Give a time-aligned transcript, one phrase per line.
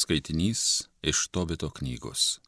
[0.00, 2.38] Skaitinys iš Tobito knygos.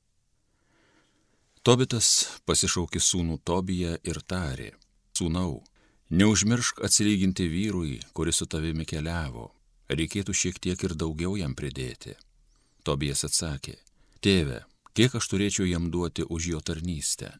[1.61, 2.07] Tobitas
[2.49, 4.71] pasišaukė sūnų Tobiją ir tarė,
[5.13, 5.59] sūnau,
[6.09, 9.51] neužmiršk atsilyginti vyrui, kuris su tavimi keliavo,
[9.93, 12.17] reikėtų šiek tiek ir daugiau jam pridėti.
[12.89, 13.77] Tobijas atsakė,
[14.25, 14.63] tėve,
[14.97, 17.35] kiek aš turėčiau jam duoti už jo tarnystę?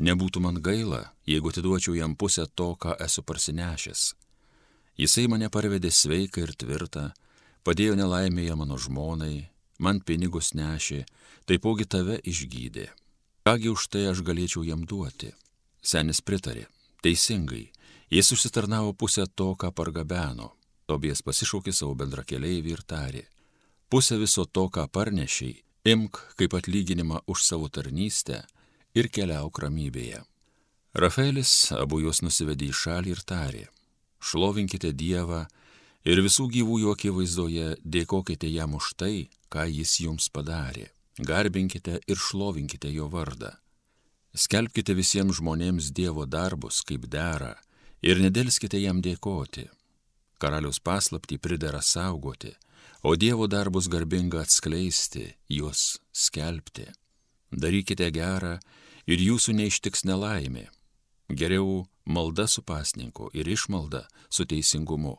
[0.00, 4.14] Nebūtų man gaila, jeigu atiduočiau jam pusę to, ką esu parsinešęs.
[4.96, 7.10] Jisai mane parvedė sveiką ir tvirtą,
[7.66, 9.48] padėjo nelaimėje mano žmonai,
[9.78, 11.04] man pinigus nešė,
[11.46, 12.88] taipogi tave išgydė.
[13.42, 15.32] Kągi už tai aš galėčiau jam duoti?
[15.82, 16.68] Senis pritarė,
[17.02, 17.72] teisingai,
[18.10, 20.52] jis užsitarnavo pusę to, ką pargabeno.
[20.86, 23.22] Tobijas pasišaukė savo bendrakeleivį ir tarė,
[23.90, 28.42] pusę viso to, ką parnešiai, imk kaip atlyginimą už savo tarnystę
[28.94, 30.22] ir keliauk ramybėje.
[30.94, 33.64] Rafaelis abu juos nusivedė į šalį ir tarė,
[34.20, 35.46] šlovinkite Dievą,
[36.04, 40.90] ir visų gyvųjų akivaizdoje dėkokite jam už tai, ką jis jums padarė.
[41.18, 43.52] Garbinkite ir šlovinkite jo vardą.
[44.32, 47.52] Skelbkite visiems žmonėms Dievo darbus, kaip dera,
[48.00, 49.66] ir nedelskite jam dėkoti.
[50.40, 52.54] Karalius paslapti pridera saugoti,
[53.04, 56.88] o Dievo darbus garbinga atskleisti, juos skelbti.
[57.52, 58.56] Darykite gerą
[59.06, 60.70] ir jūsų neištiks nelaimė.
[61.28, 65.18] Geriau malda su pasninku ir išmalda su teisingumu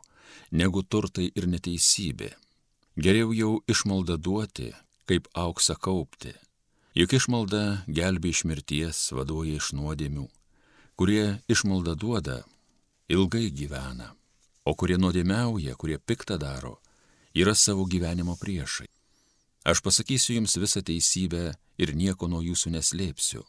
[0.51, 2.31] negu turtai ir neteisybė.
[2.95, 4.71] Geriau jau išmaldą duoti,
[5.09, 6.33] kaip auksą kaupti.
[6.93, 10.27] Juk išmalda gelbė iš mirties, vaduoja iš nuodėmių.
[10.93, 12.43] Kurie išmaldą duoda,
[13.09, 14.11] ilgai gyvena,
[14.63, 16.77] o kurie nuodėmiauja, kurie piktą daro,
[17.33, 18.87] yra savo gyvenimo priešai.
[19.65, 23.41] Aš pasakysiu jums visą teisybę ir nieko nuo jūsų neslėpsiu.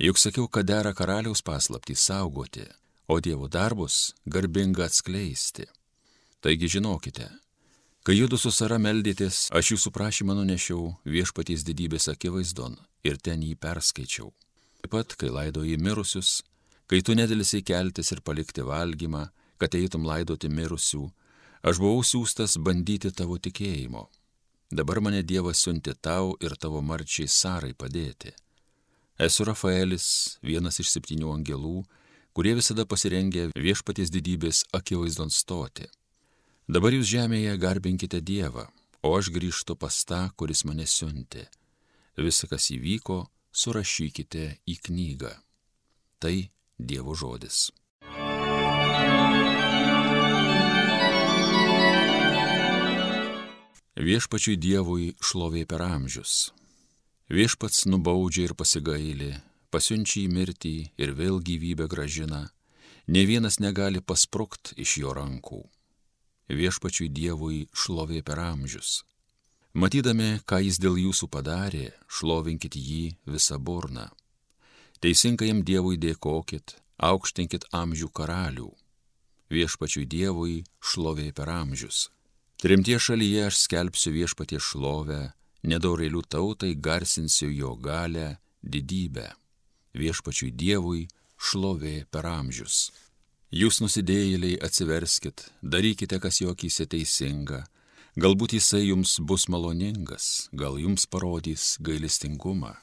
[0.00, 2.64] Juk sakiau, kad dera karaliaus paslapti saugoti,
[3.08, 5.66] o Dievo darbus garbinga atskleisti.
[6.40, 7.26] Taigi žinokite,
[8.02, 13.58] kai judu su Sara meldytės, aš jūsų prašymą nunešiau viešpaties didybės akivaizdon ir ten jį
[13.60, 14.30] perskaičiau.
[14.80, 16.38] Taip pat, kai laido į mirusius,
[16.88, 19.26] kai tu nedėlisiai keltis ir palikti valgymą,
[19.60, 21.02] kad eitum laidoti mirusių,
[21.60, 24.06] aš buvau siūstas bandyti tavo tikėjimo.
[24.72, 28.32] Dabar mane Dievas siunti tau ir tavo marčiai Sarai padėti.
[29.20, 31.82] Esu Rafaelis, vienas iš septynių angelų,
[32.32, 35.90] kurie visada pasirengia viešpaties didybės akivaizdon stoti.
[36.68, 38.66] Dabar jūs žemėje garbinkite Dievą,
[39.02, 41.46] o aš grįžtu pas tą, kuris mane siuntė.
[42.20, 45.32] Visa, kas įvyko, surašykite į knygą.
[46.20, 46.36] Tai
[46.78, 47.70] Dievo žodis.
[54.00, 56.52] Viešpačiui Dievui šlovė per amžius.
[57.30, 59.34] Viešpats nubaudžia ir pasigaili,
[59.74, 62.46] pasiunčia į mirtį ir vėl gyvybę gražina,
[63.06, 65.62] ne vienas negali pasprukt iš jo rankų
[66.50, 69.00] viešpačiui Dievui šlovė per amžius.
[69.72, 74.08] Matydami, ką jis dėl jūsų padarė, šlovinkit jį visą burną.
[75.00, 78.70] Teisingajam Dievui dėkokit, aukštinkit amžių karalių.
[79.50, 82.08] Viešpačiui Dievui šlovė per amžius.
[82.60, 85.32] Trimtie šalyje aš skelbsiu viešpatie šlovę,
[85.64, 89.30] nedaurėlių tautai garsinsiu jo galę, didybę.
[89.96, 91.06] Viešpačiui Dievui
[91.38, 92.90] šlovė per amžius.
[93.50, 97.64] Jūs nusidėjėliai atsiverskit, darykite, kas jo akise teisinga,
[98.14, 102.78] galbūt jisai jums bus maloningas, gal jums parodys gailestingumą.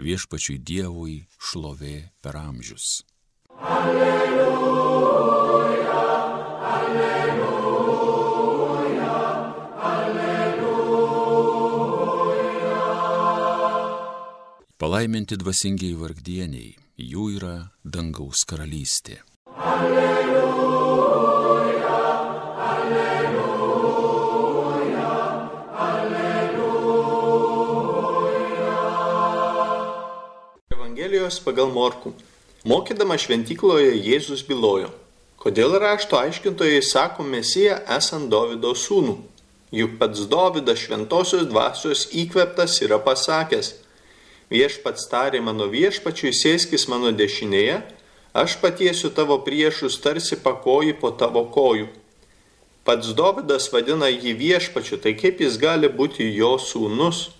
[0.00, 3.04] Viešpačiui Dievui šlovė per amžius.
[3.60, 4.40] Alleluja,
[6.72, 8.00] alleluja,
[9.92, 10.80] alleluja.
[14.80, 19.20] Palaiminti dvasingiai vargdieniai, jų yra dangaus karalystė.
[30.70, 32.12] Evangelijos pagal Morku.
[32.64, 34.90] Mokydama šventykloje Jėzus bylojo,
[35.38, 39.20] kodėl rašto aiškintojai sako Mesiją esant Davido sūnų.
[39.70, 43.76] Juk pats Davidas šventosios dvasios įkveptas yra pasakęs,
[44.50, 47.84] viešpats tarė mano viešpačiui sėskis mano dešinėje,
[48.34, 51.86] aš patiesiu tavo priešus tarsi pakoji po tavo kojų.
[52.84, 57.30] Pats Dovydas vadina jį viešpačiu, tai kaip jis gali būti jo sūnus?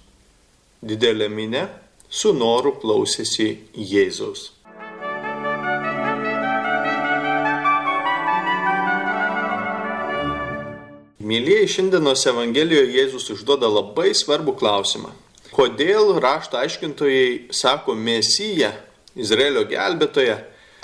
[0.80, 1.66] Didelė minė
[2.08, 4.52] su noru klausėsi Jėzaus.
[11.24, 15.10] Mėlyjei, šiandienos Evangelijoje Jėzus užduoda labai svarbų klausimą.
[15.56, 18.72] Kodėl rašto aiškintojai sako Mesiją,
[19.16, 20.36] Izraelio gelbėtoje,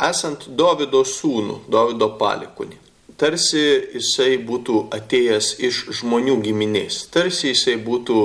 [0.08, 2.78] esant Davido sūnų, Davido palikunį.
[3.20, 3.60] tarsi
[3.94, 8.20] jisai būtų atėjęs iš žmonių giminės, tarsi jisai būtų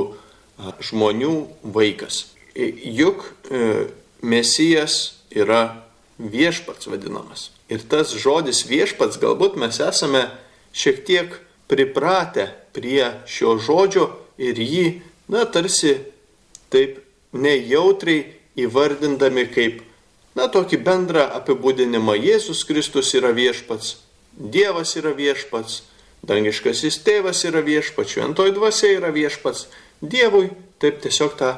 [0.79, 1.33] žmonių
[1.75, 2.27] vaikas.
[2.55, 3.89] Juk e,
[4.23, 5.83] Mesijas yra
[6.17, 7.49] viešpats vadinamas.
[7.67, 10.29] Ir tas žodis viešpats, galbūt mes esame
[10.71, 11.35] šiek tiek
[11.67, 14.07] pripratę prie šio žodžio
[14.37, 14.85] ir jį,
[15.27, 15.97] na, tarsi
[16.71, 17.01] taip
[17.35, 19.81] nejautriai įvardindami kaip,
[20.35, 22.17] na, tokį bendrą apibūdinimą.
[22.19, 23.97] Jėzus Kristus yra viešpats,
[24.35, 25.85] Dievas yra viešpats,
[26.27, 29.69] dangiškasis tėvas yra viešpats, šventoji dvasia yra viešpats.
[30.03, 30.49] Dievui
[30.83, 31.53] taip tiesiog tą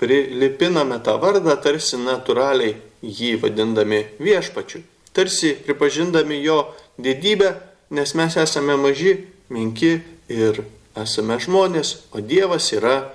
[0.00, 4.80] prilipiname tą vardą, tarsi natūraliai jį vadindami viešpačiu,
[5.12, 7.52] tarsi pripažindami jo didybę,
[7.92, 9.18] nes mes esame maži,
[9.52, 9.98] menki
[10.32, 10.64] ir
[10.96, 13.12] esame žmonės, o Dievas yra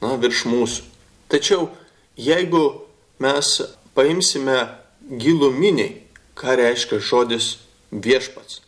[0.00, 0.88] na, virš mūsų.
[1.28, 1.68] Tačiau
[2.16, 2.64] jeigu
[3.20, 3.58] mes
[3.94, 4.58] paimsime
[5.08, 6.02] giluminiai,
[6.34, 7.54] ką reiškia žodis
[7.92, 8.60] viešpats,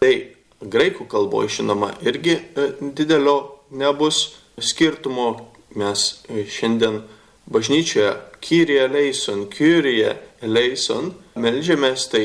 [0.00, 0.14] tai
[0.60, 3.38] graikų kalboje žinoma irgi e, didelio
[3.70, 5.46] nebus skirtumo.
[5.78, 7.04] Mes e, šiandien
[7.46, 12.24] bažnyčioje Kyrie eleison, Kyrie eleison melžiamės, tai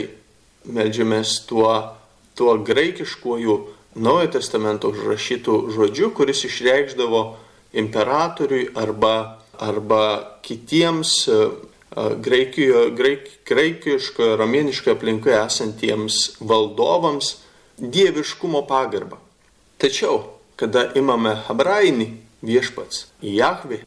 [0.66, 1.75] melžiamės tuo,
[2.34, 3.57] tuo graikiškuoju
[3.96, 7.22] Naujojo testamento užrašytų žodžiu, kuris išreikšdavo
[7.80, 10.02] imperatoriui arba, arba
[10.44, 11.13] kitiems
[11.95, 17.36] graikijoje, graik, graikiškoje, romėniškoje aplinkoje esantiems valdovams
[17.80, 19.19] dieviškumo pagarbą.
[19.80, 20.21] Tačiau,
[20.59, 22.09] kada imame hebrainį
[22.45, 23.81] viešpats, Jahve,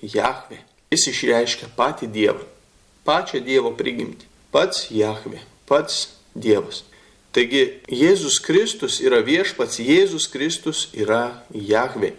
[0.00, 0.60] Jahve,
[0.92, 2.44] jis išreiškia patį Dievą,
[3.04, 6.84] pačią Dievo prigimtį, pats Jahve, pats Dievas.
[7.34, 12.12] Taigi Jėzus Kristus yra viešpats, Jėzus Kristus yra Jahve.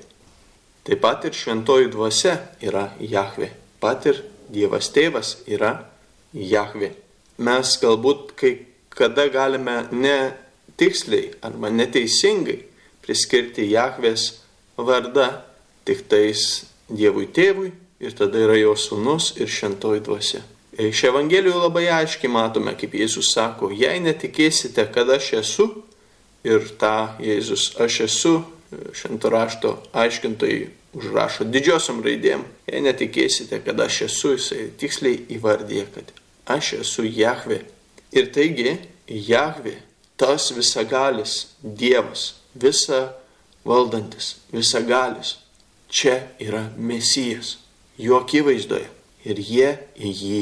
[0.85, 3.53] Taip pat ir šventoji dvasia yra Jahve.
[3.79, 4.19] Pat ir
[4.51, 5.73] Dievas tėvas yra
[6.33, 6.93] Jahve.
[7.37, 8.53] Mes galbūt kai
[8.95, 10.17] kada galime ne
[10.79, 12.61] tiksliai arba neteisingai
[13.05, 14.31] priskirti Jahvės
[14.77, 15.29] vardą
[15.87, 20.43] tik tais Dievui tėvui ir tada yra jo sūnus ir šventoji dvasia.
[20.75, 25.69] Iš Evangelijų labai aiškiai matome, kaip Jėzus sako, jei netikėsite, kad aš esu,
[26.45, 28.33] ir tą Jėzus aš esu
[28.93, 30.65] švento rašto aiškintojai
[30.95, 32.45] užrašo didžiosiam raidėm.
[32.69, 36.11] Jei netikėsite, kad aš esu, jisai tiksliai įvardyje, kad
[36.55, 37.61] aš esu Jahve.
[38.15, 38.77] Ir taigi,
[39.07, 39.77] Jahve,
[40.17, 43.15] tas visagalis Dievas, visa
[43.67, 45.35] valdantis, visagalis,
[45.89, 47.57] čia yra Mesijas,
[47.97, 48.89] jo akivaizdoje.
[49.25, 50.41] Ir jie į jį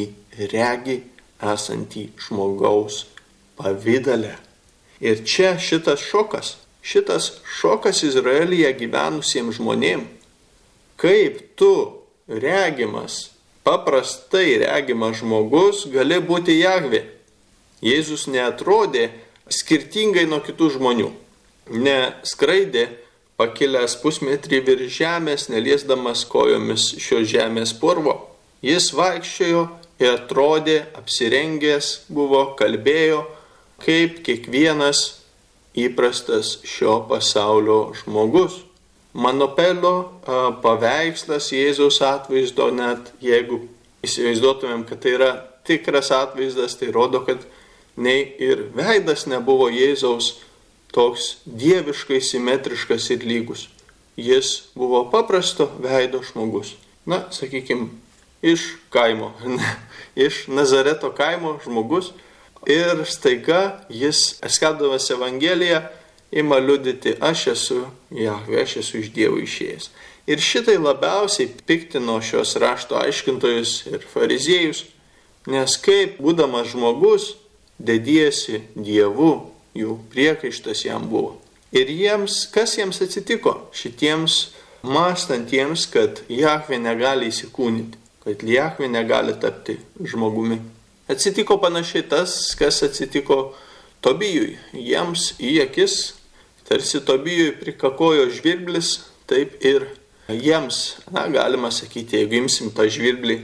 [0.52, 0.98] regi
[1.40, 3.06] esantį žmogaus
[3.56, 4.36] pavydalę.
[5.04, 10.10] Ir čia šitas šokas šitas šokas Izraelyje gyvenusiems žmonėms,
[10.98, 11.74] kaip tu
[12.28, 13.32] regimas,
[13.64, 17.04] paprastai regimas žmogus gali būti Jahve.
[17.84, 19.10] Jėzus netrodė
[19.52, 21.10] skirtingai nuo kitų žmonių.
[21.74, 22.88] Neskraidė
[23.40, 28.16] pakilęs pusmetrį virš žemės, neliesdamas kojomis šio žemės purvo.
[28.64, 29.66] Jis vaikščiojo
[30.00, 33.24] ir atrodė apsirengęs, buvo, kalbėjo,
[33.84, 35.04] kaip kiekvienas
[35.76, 38.62] įprastas šio pasaulio žmogus.
[39.14, 40.22] Manopelio
[40.64, 43.62] paveikslas Jėzaus atvaizdo, net jeigu
[44.04, 45.32] įsivaizduotumėm, kad tai yra
[45.68, 47.44] tikras atvaizdas, tai rodo, kad
[47.96, 50.40] nei ir veidas nebuvo Jėzaus
[50.94, 53.68] toks dieviškai simetriškas ir lygus.
[54.18, 56.76] Jis buvo paprasto veido žmogus.
[57.06, 57.90] Na, sakykime,
[58.42, 59.32] iš kaimo,
[60.28, 62.12] iš Nazareto kaimo žmogus,
[62.70, 65.82] ir staiga jis, skelbdamas Evangeliją,
[66.34, 69.90] ima liudyti, aš esu Jahve, aš esu iš Dievo išėjęs.
[70.28, 74.86] Ir šitai labiausiai piktino šios rašto aiškintojus ir fariziejus,
[75.52, 77.34] nes kaip būdamas žmogus,
[77.78, 79.34] dediesi Dievu,
[79.78, 81.38] jų priekaištas jam buvo.
[81.74, 83.56] Ir jiems, kas jiems atsitiko?
[83.74, 84.54] Šitiems
[84.86, 90.60] mąstantiems, kad Jahve negali įsikūnyti, kad Jahve negali tapti žmogumi.
[91.10, 93.56] Atsitiko panašiai tas, kas atsitiko
[94.04, 94.58] Tobijui.
[94.74, 96.14] Jiems į akis,
[96.68, 98.96] tarsi Tobijui prikakojo žvirblis,
[99.30, 99.88] taip ir
[100.30, 103.40] jiems, na, galima sakyti, jeigu imsim tą žvirblį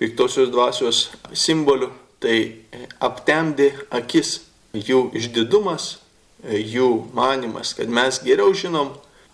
[0.00, 2.64] piktosios dvasios simboliu, tai
[3.02, 4.40] aptemdė akis.
[4.74, 6.00] Jų išdidumas,
[6.50, 8.88] jų manimas, kad mes geriau žinom,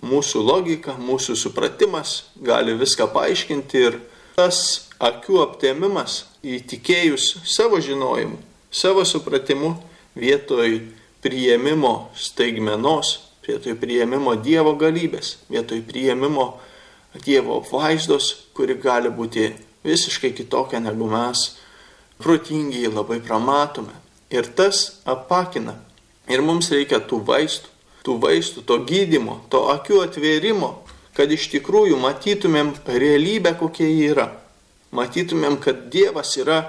[0.05, 3.97] mūsų logika, mūsų supratimas gali viską paaiškinti ir
[4.37, 8.37] tas akių aptemimas įtikėjus savo žinojimu,
[8.69, 9.75] savo supratimu,
[10.17, 10.81] vietoj
[11.25, 16.53] prieimimo staigmenos, vietoj prieimimo Dievo galybės, vietoj prieimimo
[17.25, 19.51] Dievo vaizdos, kuri gali būti
[19.85, 21.57] visiškai kitokia negu mes,
[22.21, 23.95] protingiai labai pramatome.
[24.31, 25.75] Ir tas apakina.
[26.31, 27.71] Ir mums reikia tų vaistų,
[28.07, 30.71] tų vaistų, to gydimo, to akių atvėrimo,
[31.17, 34.29] kad iš tikrųjų matytumėm realybę, kokia ji yra.
[34.95, 36.63] Matytumėm, kad Dievas yra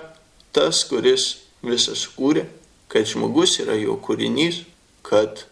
[0.55, 2.47] tas, kuris visas kūrė,
[2.89, 4.63] kad žmogus yra jo kūrinys,
[5.05, 5.45] kad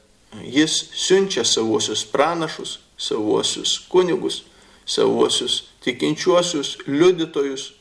[0.43, 4.43] jis siunčia savuosius pranašus, savuosius kunigus,
[4.85, 7.73] savuosius tikinčiuosius, liudytojus,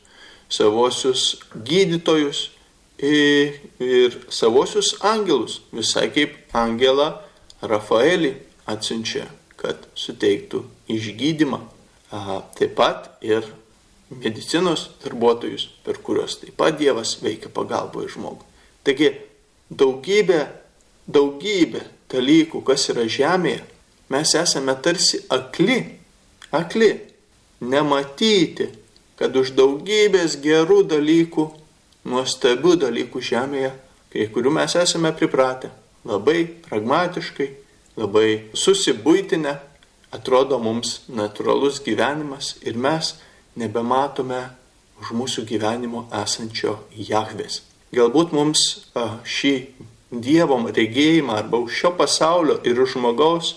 [0.49, 2.49] savuosius gydytojus
[2.97, 7.13] ir, ir savuosius angelus, visai kaip angelą
[7.59, 8.31] Rafaelį
[8.71, 9.25] atsiunčia,
[9.59, 10.63] kad suteiktų
[10.95, 11.59] išgydymą.
[12.15, 13.43] Aha, taip pat ir
[14.09, 18.47] medicinos darbuotojus, per kuriuos taip pat Dievas veikia pagalboje žmogui.
[18.87, 19.11] Taigi
[19.69, 20.39] daugybė,
[21.11, 23.61] daugybė dalykų, kas yra žemėje,
[24.09, 25.79] mes esame tarsi akli,
[26.51, 26.91] akli,
[27.61, 28.69] nematyti,
[29.19, 31.45] kad už daugybės gerų dalykų,
[32.09, 33.71] nuostabių dalykų žemėje,
[34.09, 35.69] kai kurių mes esame pripratę,
[36.07, 37.49] labai pragmatiškai,
[37.99, 39.57] labai susibūtinę,
[40.15, 43.13] atrodo mums natūralus gyvenimas ir mes
[43.59, 44.39] nebematome
[44.99, 47.61] už mūsų gyvenimo esančio Jahvės.
[47.93, 48.65] Galbūt mums
[49.25, 49.53] šį
[50.09, 53.55] Dievo regėjimą arba už šio pasaulio ir už žmogaus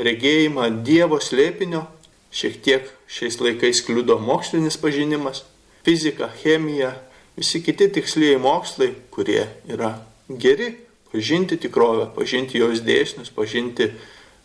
[0.00, 1.84] regėjimą Dievo slėpinio
[2.32, 5.42] šiek tiek šiais laikais kliudo mokslinis pažinimas,
[5.84, 6.94] fizika, chemija,
[7.36, 9.98] visi kiti tikslieji mokslai, kurie yra
[10.30, 10.76] geri,
[11.12, 13.90] pažinti tikrovę, pažinti jos dėsnius, pažinti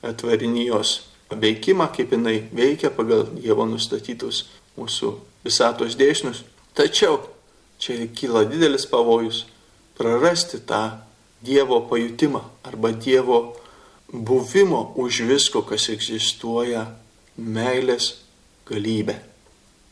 [0.02, 0.98] tvarinijos
[1.32, 4.46] veikimą, kaip jinai veikia pagal Dievo nustatytus
[4.76, 5.14] mūsų
[5.46, 6.44] visatos dėsnius.
[6.76, 7.22] Tačiau
[7.80, 9.46] čia kyla didelis pavojus
[9.96, 11.05] prarasti tą
[11.46, 13.56] Dievo pajutimą arba Dievo
[14.12, 16.86] buvimo už visko, kas egzistuoja,
[17.38, 18.12] meilės
[18.70, 19.18] galybę.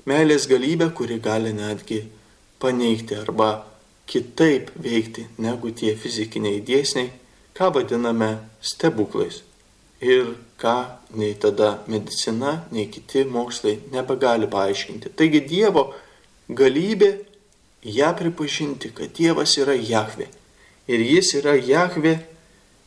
[0.10, 2.04] Meilės galybę, kuri gali netgi
[2.60, 3.66] paneigti arba
[4.10, 7.12] kitaip veikti negu tie fizikiniai dėsniai,
[7.56, 8.32] ką vadiname
[8.62, 9.44] stebuklais.
[10.04, 10.78] Ir ką
[11.16, 15.14] nei tada medicina, nei kiti mokslai nebegali paaiškinti.
[15.16, 15.92] Taigi Dievo
[16.50, 17.14] galybė
[17.84, 20.28] ją pripažinti, kad Dievas yra Jahve
[20.88, 22.18] ir jis yra Jahve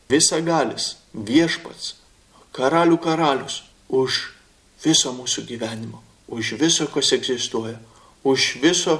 [0.09, 1.95] visagalis, viešpats,
[2.55, 4.19] karalių karalius už
[4.83, 7.77] viso mūsų gyvenimo, už viso, kas egzistuoja,
[8.23, 8.99] už viso,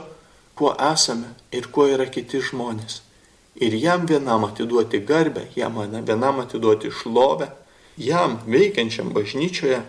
[0.58, 3.01] kuo esame ir kuo yra kiti žmonės.
[3.58, 7.50] Ir jam vienam atiduoti garbę, jam vienam atiduoti šlovę,
[7.98, 9.82] jam veikiančiam bažnyčioje,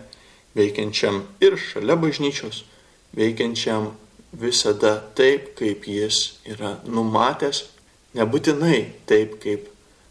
[0.57, 2.63] veikiančiam ir šalia bažnyčios,
[3.17, 3.91] veikiančiam
[4.33, 7.65] visada taip, kaip jis yra numatęs
[8.17, 9.69] Nebūtinai taip, kaip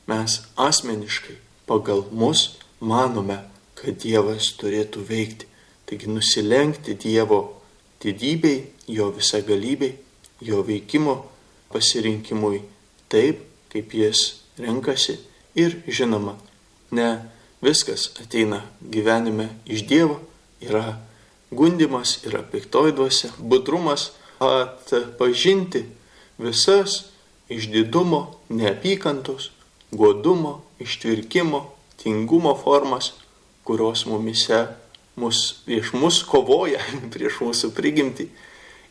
[0.10, 1.38] mes asmeniškai
[1.68, 3.40] pagal mus manome,
[3.78, 5.48] kad Dievas turėtų veikti.
[5.88, 7.40] Taigi nusilenkti Dievo
[8.04, 9.96] didybei, jo visagalybei,
[10.44, 11.16] jo veikimo
[11.74, 12.62] pasirinkimui
[13.10, 15.18] taip, kaip jis renkasi
[15.58, 16.36] ir žinoma,
[16.92, 17.08] ne
[17.64, 20.20] viskas ateina gyvenime iš Dievo,
[20.62, 21.00] yra
[21.52, 25.86] gundimas, yra piktoiduose, budrumas atpažinti
[26.38, 27.08] visas
[27.50, 29.52] išdidumo, neapykantos,
[29.92, 31.64] godumo, ištvirkimo,
[32.04, 33.14] tingumo formas,
[33.64, 34.66] kurios mumise
[35.16, 36.82] mus, prieš mus kovoja,
[37.14, 38.28] prieš mūsų prigimtį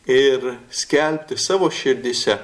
[0.07, 2.37] ir skelbti savo širdise,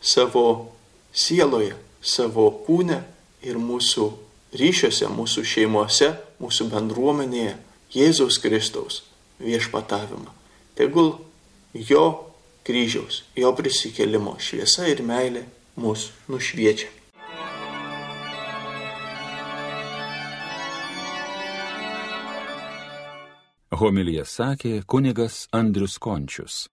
[0.00, 0.72] savo
[1.14, 3.00] sieloje, savo kūne
[3.44, 4.10] ir mūsų
[4.54, 7.56] ryšiuose, mūsų šeimose, mūsų bendruomenėje
[7.94, 9.02] Jėzaus Kristaus
[9.42, 10.32] viešpatavimą.
[10.74, 11.14] Tegul
[11.74, 12.33] jo
[12.64, 15.44] kryžiaus, jo prisikelimo šviesa ir meilė
[15.76, 16.90] mus nušviečia.
[23.74, 26.64] Homilija sakė kunigas Andrius Končius.